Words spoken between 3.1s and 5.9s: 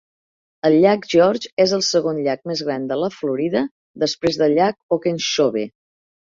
Florida, després del llac Okeechobee.